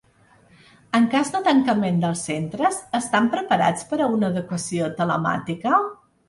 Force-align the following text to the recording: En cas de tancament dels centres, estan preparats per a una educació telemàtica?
En 0.99 1.03
cas 1.09 1.27
de 1.35 1.41
tancament 1.47 1.99
dels 2.03 2.23
centres, 2.29 2.79
estan 3.01 3.29
preparats 3.35 3.87
per 3.93 4.01
a 4.07 4.09
una 4.15 4.33
educació 4.35 4.89
telemàtica? 5.03 5.77